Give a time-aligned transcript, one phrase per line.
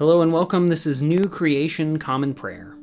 [0.00, 0.68] Hello and welcome.
[0.68, 2.74] This is New Creation Common Prayer.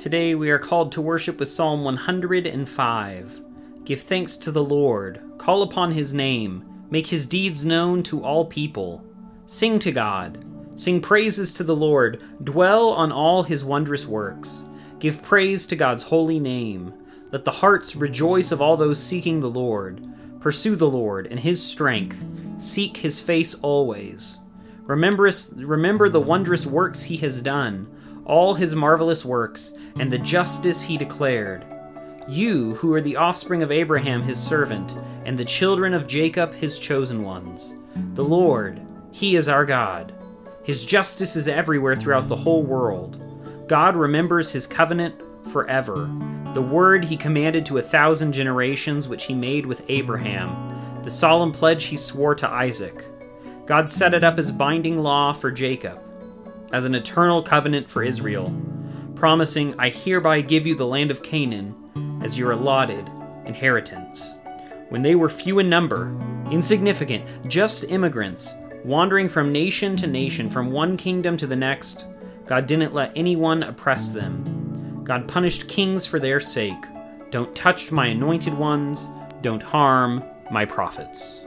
[0.00, 3.40] Today we are called to worship with Psalm 105.
[3.84, 8.46] Give thanks to the Lord, call upon his name, make his deeds known to all
[8.46, 9.04] people.
[9.46, 10.44] Sing to God,
[10.74, 14.64] sing praises to the Lord, dwell on all his wondrous works.
[14.98, 16.94] Give praise to God's holy name.
[17.30, 20.04] Let the hearts rejoice of all those seeking the Lord.
[20.42, 22.20] Pursue the Lord and his strength.
[22.58, 24.40] Seek his face always.
[24.82, 27.86] Remember, remember the wondrous works he has done,
[28.24, 31.64] all his marvelous works, and the justice he declared.
[32.28, 36.76] You, who are the offspring of Abraham his servant, and the children of Jacob his
[36.76, 37.76] chosen ones.
[38.14, 38.82] The Lord,
[39.12, 40.12] he is our God.
[40.64, 43.22] His justice is everywhere throughout the whole world.
[43.68, 46.10] God remembers his covenant forever
[46.54, 51.50] the word he commanded to a thousand generations, which he made with Abraham, the solemn
[51.50, 53.04] pledge he swore to Isaac.
[53.64, 55.98] God set it up as binding law for Jacob,
[56.72, 58.54] as an eternal covenant for Israel,
[59.14, 63.08] promising, I hereby give you the land of Canaan as your allotted
[63.46, 64.34] inheritance.
[64.90, 66.14] When they were few in number,
[66.50, 68.54] insignificant, just immigrants,
[68.84, 72.04] wandering from nation to nation, from one kingdom to the next,
[72.46, 74.61] God didn't let anyone oppress them.
[75.04, 76.84] God punished kings for their sake.
[77.30, 79.08] Don't touch my anointed ones.
[79.40, 81.44] Don't harm my prophets.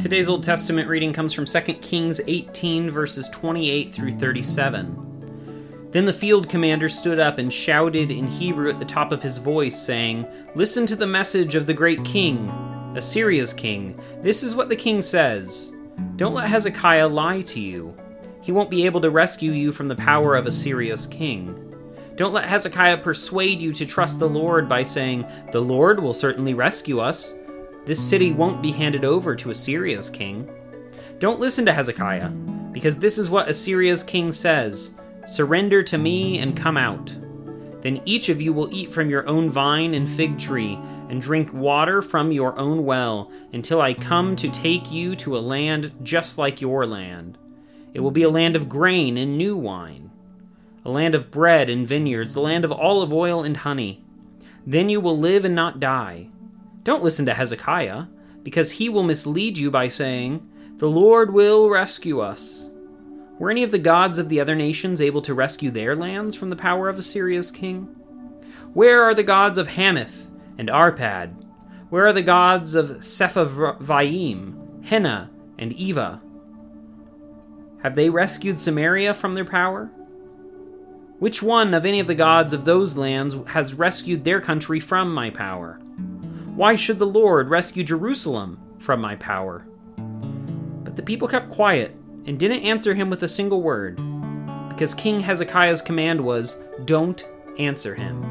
[0.00, 5.88] Today's Old Testament reading comes from 2 Kings 18, verses 28 through 37.
[5.90, 9.38] Then the field commander stood up and shouted in Hebrew at the top of his
[9.38, 12.48] voice, saying, Listen to the message of the great king,
[12.96, 14.00] Assyria's king.
[14.22, 15.72] This is what the king says
[16.16, 17.96] Don't let Hezekiah lie to you.
[18.44, 21.74] He won't be able to rescue you from the power of a Assyria's king.
[22.14, 26.52] Don't let Hezekiah persuade you to trust the Lord by saying, The Lord will certainly
[26.52, 27.34] rescue us.
[27.86, 30.46] This city won't be handed over to Assyria's king.
[31.20, 32.28] Don't listen to Hezekiah,
[32.70, 34.94] because this is what Assyria's king says
[35.24, 37.16] Surrender to me and come out.
[37.80, 40.78] Then each of you will eat from your own vine and fig tree,
[41.08, 45.40] and drink water from your own well, until I come to take you to a
[45.40, 47.38] land just like your land.
[47.94, 50.10] It will be a land of grain and new wine,
[50.84, 54.04] a land of bread and vineyards, a land of olive oil and honey.
[54.66, 56.28] Then you will live and not die.
[56.82, 58.06] Don't listen to Hezekiah,
[58.42, 60.46] because he will mislead you by saying,
[60.76, 62.66] The Lord will rescue us.
[63.38, 66.50] Were any of the gods of the other nations able to rescue their lands from
[66.50, 67.84] the power of Assyria's king?
[68.74, 70.28] Where are the gods of Hamath
[70.58, 71.44] and Arpad?
[71.90, 76.23] Where are the gods of Sepharvaim, Hena, and Ivvah?
[77.84, 79.90] Have they rescued Samaria from their power?
[81.18, 85.12] Which one of any of the gods of those lands has rescued their country from
[85.12, 85.74] my power?
[86.54, 89.66] Why should the Lord rescue Jerusalem from my power?
[90.82, 91.94] But the people kept quiet
[92.24, 94.00] and didn't answer him with a single word,
[94.70, 96.56] because King Hezekiah's command was,
[96.86, 97.22] Don't
[97.58, 98.22] answer him.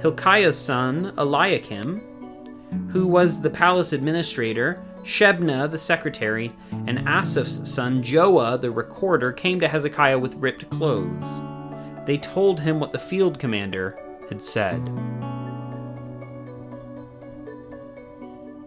[0.00, 8.60] Hilkiah's son, Eliakim, who was the palace administrator, Shebna, the secretary, and Asaph's son Joah,
[8.60, 11.40] the recorder, came to Hezekiah with ripped clothes.
[12.04, 13.98] They told him what the field commander
[14.28, 14.84] had said.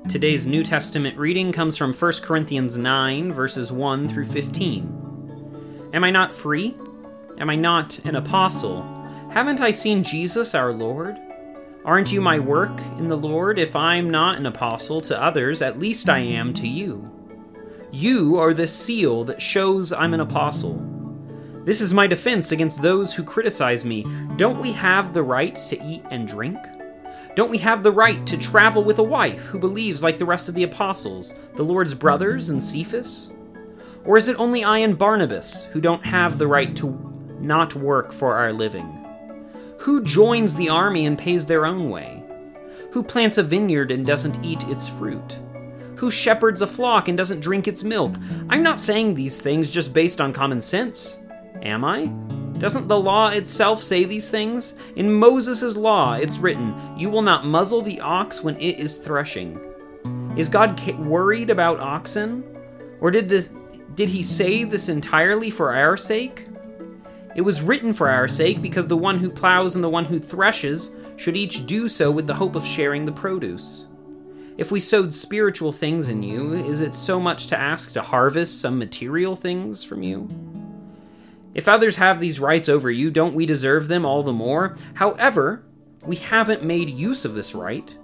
[0.09, 5.91] Today's New Testament reading comes from 1 Corinthians 9, verses 1 through 15.
[5.93, 6.75] Am I not free?
[7.37, 8.81] Am I not an apostle?
[9.29, 11.19] Haven't I seen Jesus our Lord?
[11.83, 13.57] Aren't you my work in the Lord?
[13.57, 17.11] If I'm not an apostle to others, at least I am to you.
[17.91, 20.79] You are the seal that shows I'm an apostle.
[21.65, 24.05] This is my defense against those who criticize me.
[24.35, 26.59] Don't we have the right to eat and drink?
[27.35, 30.47] Don't we have the right to travel with a wife who believes like the rest
[30.47, 33.31] of the apostles, the Lord's brothers and Cephas?
[34.05, 36.91] Or is it only I and Barnabas who don't have the right to
[37.39, 39.00] not work for our living?
[39.81, 42.23] Who joins the army and pays their own way?
[42.91, 45.39] Who plants a vineyard and doesn't eat its fruit?
[45.95, 48.13] Who shepherds a flock and doesn't drink its milk?
[48.47, 51.17] I'm not saying these things just based on common sense.
[51.63, 52.05] Am I?
[52.59, 54.75] Doesn't the law itself say these things?
[54.95, 59.59] In Moses' law, it's written, You will not muzzle the ox when it is threshing.
[60.37, 62.43] Is God worried about oxen?
[62.99, 63.51] Or did this
[63.95, 66.45] did he say this entirely for our sake?
[67.35, 70.19] It was written for our sake, because the one who plows and the one who
[70.19, 73.85] threshes should each do so with the hope of sharing the produce.
[74.57, 78.59] If we sowed spiritual things in you, is it so much to ask to harvest
[78.59, 80.29] some material things from you?
[81.53, 84.75] If others have these rights over you, don't we deserve them all the more?
[84.95, 85.63] However,
[86.05, 87.95] we haven't made use of this right,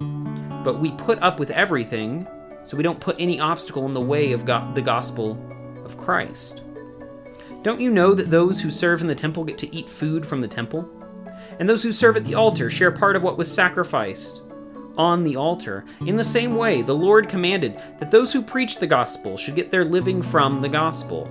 [0.63, 2.27] but we put up with everything
[2.63, 5.37] so we don't put any obstacle in the way of go- the gospel
[5.85, 6.61] of Christ.
[7.67, 10.39] Don't you know that those who serve in the temple get to eat food from
[10.39, 10.89] the temple?
[11.59, 14.41] And those who serve at the altar share part of what was sacrificed
[14.97, 15.83] on the altar.
[16.05, 19.69] In the same way, the Lord commanded that those who preach the gospel should get
[19.69, 21.29] their living from the gospel.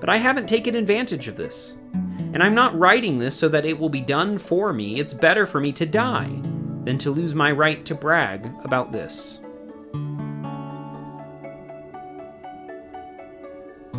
[0.00, 1.76] But I haven't taken advantage of this.
[1.92, 4.98] And I'm not writing this so that it will be done for me.
[4.98, 6.40] It's better for me to die
[6.84, 9.40] than to lose my right to brag about this.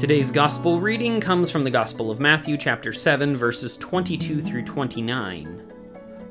[0.02, 5.72] Today's gospel reading comes from the Gospel of Matthew, chapter 7, verses 22 through 29.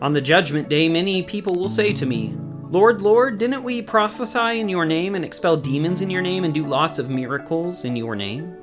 [0.02, 2.34] On the judgment day, many people will say to me,
[2.68, 6.52] Lord, Lord, didn't we prophesy in your name and expel demons in your name and
[6.52, 8.56] do lots of miracles in your name?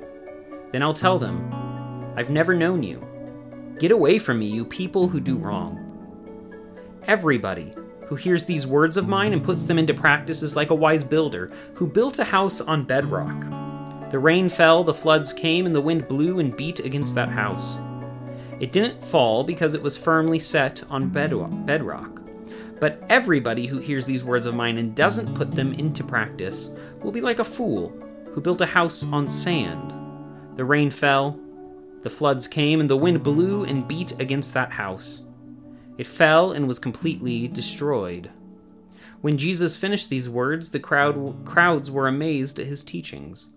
[0.72, 1.50] Then I'll tell them,
[2.14, 3.02] I've never known you.
[3.78, 6.52] Get away from me, you people who do wrong.
[7.04, 7.72] Everybody
[8.08, 11.02] who hears these words of mine and puts them into practice is like a wise
[11.02, 13.67] builder who built a house on bedrock.
[14.10, 17.78] The rain fell, the floods came, and the wind blew and beat against that house.
[18.58, 22.22] It didn't fall because it was firmly set on bedrock.
[22.80, 26.70] But everybody who hears these words of mine and doesn't put them into practice
[27.02, 27.90] will be like a fool
[28.32, 29.92] who built a house on sand.
[30.56, 31.38] The rain fell,
[32.02, 35.22] the floods came, and the wind blew and beat against that house.
[35.98, 38.30] It fell and was completely destroyed.
[39.20, 43.48] When Jesus finished these words, the crowd, crowds were amazed at his teachings,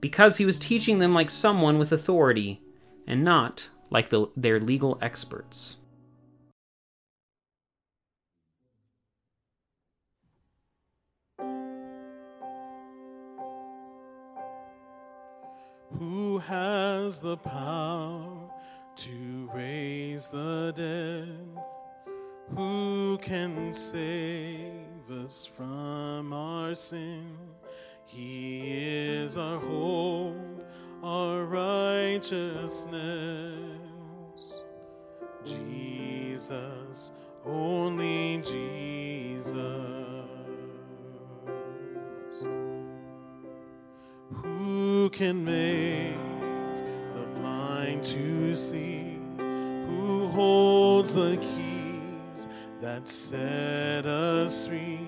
[0.00, 2.60] because he was teaching them like someone with authority,
[3.06, 5.76] and not like the, their legal experts.
[15.98, 18.50] Who has the power
[18.96, 21.58] to raise the dead?
[22.56, 27.39] Who can save us from our sin?
[28.12, 30.66] He is our hope,
[31.00, 32.90] our righteousness.
[35.44, 37.12] Jesus,
[37.46, 39.54] only Jesus.
[44.42, 46.16] Who can make
[47.14, 49.20] the blind to see?
[49.86, 52.48] Who holds the keys
[52.80, 54.99] that set us free?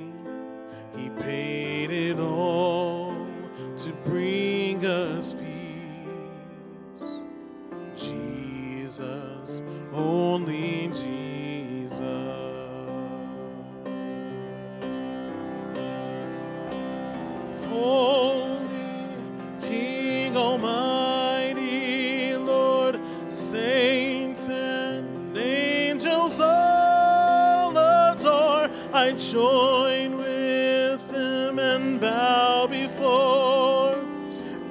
[29.31, 33.97] Join with them and bow before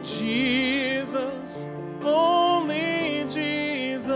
[0.03, 1.69] Jesus,
[2.01, 4.11] only Jesus.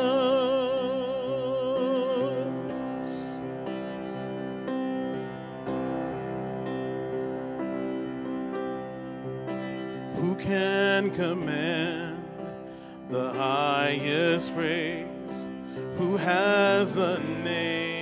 [10.15, 12.23] Who can command
[13.09, 15.45] the highest praise?
[15.97, 17.94] Who has the name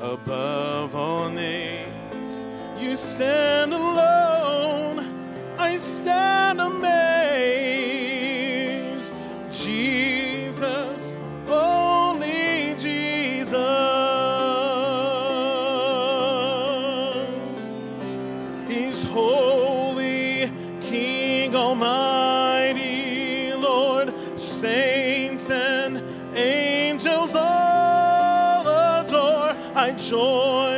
[0.00, 2.44] above all names?
[2.78, 5.04] You stand alone,
[5.58, 6.90] I stand amazed.
[9.50, 11.14] Jesus,
[11.46, 13.52] only Jesus.
[18.68, 25.79] He's holy, King Almighty, Lord, saints and
[30.12, 30.69] I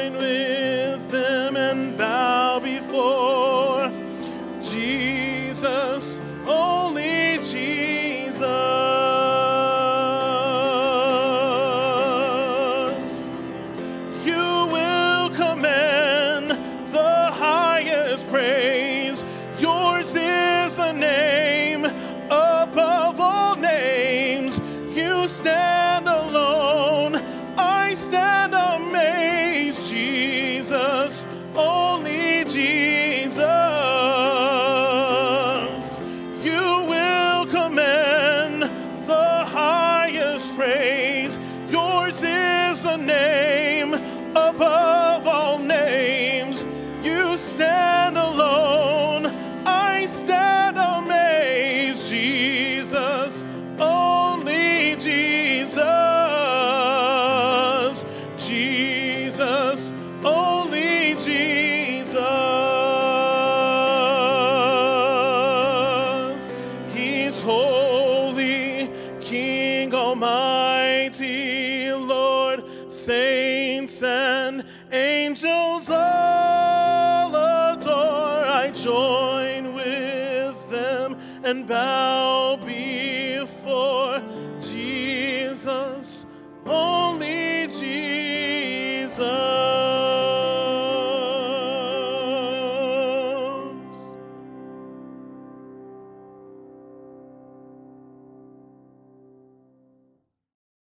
[52.92, 53.42] Jesus,
[53.80, 54.11] only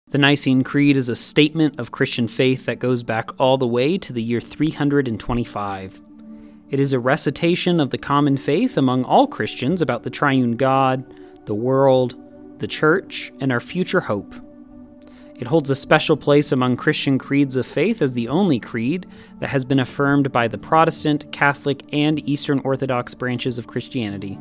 [0.08, 3.98] The Nicene Creed is a statement of Christian faith that goes back all the way
[3.98, 6.02] to the year 325.
[6.70, 11.04] It is a recitation of the common faith among all Christians about the triune God,
[11.44, 12.14] the world,
[12.60, 14.45] the church, and our future hope.
[15.38, 19.06] It holds a special place among Christian creeds of faith as the only creed
[19.38, 24.38] that has been affirmed by the Protestant, Catholic, and Eastern Orthodox branches of Christianity.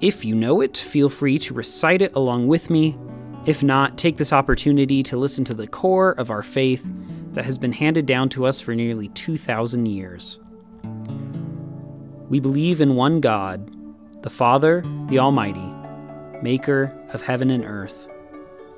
[0.00, 2.98] If you know it, feel free to recite it along with me.
[3.46, 6.90] If not, take this opportunity to listen to the core of our faith
[7.32, 10.38] that has been handed down to us for nearly 2,000 years.
[12.28, 13.70] We believe in one God,
[14.22, 15.72] the Father, the Almighty,
[16.42, 18.08] maker of heaven and earth,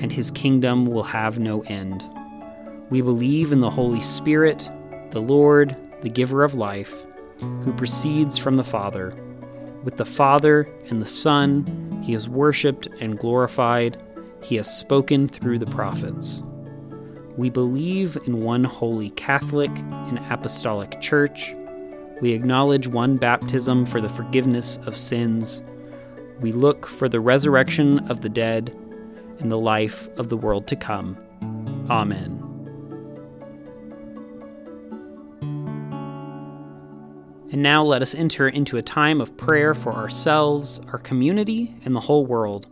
[0.00, 2.02] and his kingdom will have no end.
[2.90, 4.70] We believe in the Holy Spirit,
[5.10, 7.04] the Lord, the giver of life,
[7.40, 9.14] who proceeds from the Father.
[9.84, 14.02] With the Father and the Son, he is worshiped and glorified.
[14.42, 16.42] He has spoken through the prophets.
[17.36, 21.54] We believe in one holy Catholic and Apostolic Church.
[22.20, 25.62] We acknowledge one baptism for the forgiveness of sins.
[26.40, 28.76] We look for the resurrection of the dead
[29.38, 31.16] and the life of the world to come.
[31.90, 32.44] Amen.
[37.50, 41.96] And now let us enter into a time of prayer for ourselves, our community, and
[41.96, 42.66] the whole world.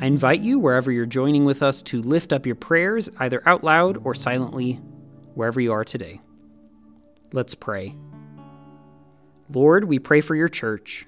[0.00, 3.62] I invite you, wherever you're joining with us, to lift up your prayers, either out
[3.62, 4.80] loud or silently,
[5.34, 6.20] wherever you are today.
[7.32, 7.94] Let's pray.
[9.48, 11.06] Lord, we pray for your church,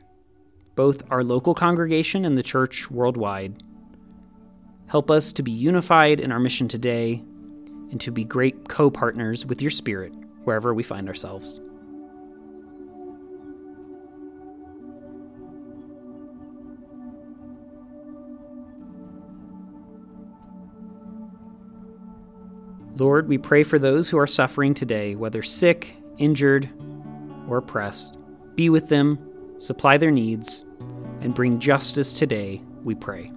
[0.75, 3.63] both our local congregation and the church worldwide.
[4.89, 7.23] Help us to be unified in our mission today
[7.91, 10.13] and to be great co partners with your Spirit
[10.45, 11.61] wherever we find ourselves.
[22.97, 26.71] Lord, we pray for those who are suffering today, whether sick, injured,
[27.47, 28.19] or oppressed.
[28.55, 29.19] Be with them,
[29.59, 30.65] supply their needs,
[31.21, 33.36] and bring justice today, we pray.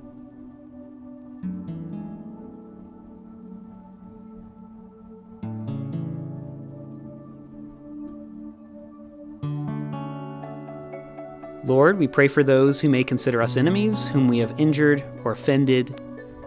[11.79, 15.31] Lord, we pray for those who may consider us enemies, whom we have injured or
[15.31, 15.98] offended.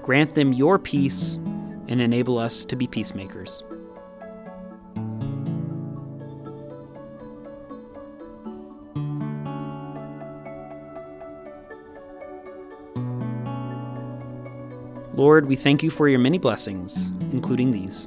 [0.03, 1.37] Grant them your peace
[1.89, 3.63] and enable us to be peacemakers.
[15.15, 18.07] Lord, we thank you for your many blessings, including these.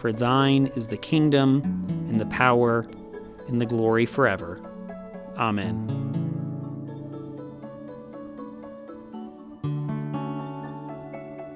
[0.00, 1.60] For thine is the kingdom,
[2.08, 2.86] and the power,
[3.48, 4.58] and the glory forever.
[5.36, 5.76] Amen.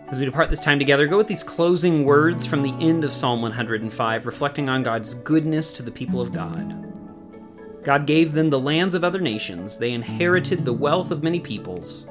[0.09, 3.13] As we depart this time together, go with these closing words from the end of
[3.13, 7.83] Psalm 105, reflecting on God's goodness to the people of God.
[7.83, 12.05] God gave them the lands of other nations, they inherited the wealth of many peoples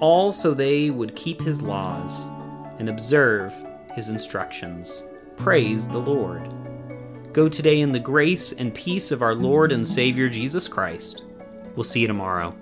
[0.00, 2.26] all so they would keep his laws
[2.78, 3.54] and observe
[3.94, 5.02] his instructions.
[5.36, 6.52] Praise the Lord.
[7.32, 11.24] Go today in the grace and peace of our Lord and Savior Jesus Christ.
[11.74, 12.54] We'll see you tomorrow.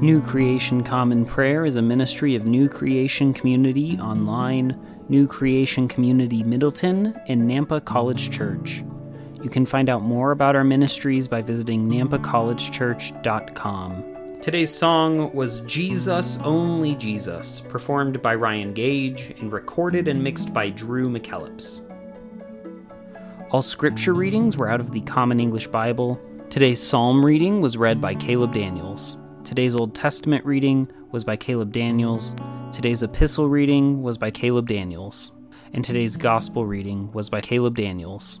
[0.00, 4.78] New Creation Common Prayer is a ministry of New Creation Community online
[5.08, 8.82] New Creation Community Middleton, and Nampa College Church.
[9.46, 14.40] You can find out more about our ministries by visiting nampacollegechurch.com.
[14.42, 20.70] Today's song was Jesus Only Jesus, performed by Ryan Gage and recorded and mixed by
[20.70, 21.82] Drew McKellips.
[23.52, 26.20] All scripture readings were out of the Common English Bible.
[26.50, 29.16] Today's psalm reading was read by Caleb Daniels.
[29.44, 32.34] Today's Old Testament reading was by Caleb Daniels.
[32.72, 35.30] Today's epistle reading was by Caleb Daniels,
[35.72, 38.40] and today's gospel reading was by Caleb Daniels.